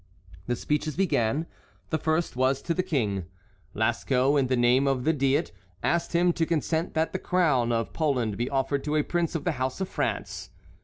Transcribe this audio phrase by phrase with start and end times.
[0.47, 1.45] The speeches began.
[1.91, 3.25] The first was to the King.
[3.75, 5.51] Lasco, in the name of the Diet,
[5.83, 9.43] asked him to consent that the crown of Poland be offered to a prince of
[9.43, 10.49] the house of France.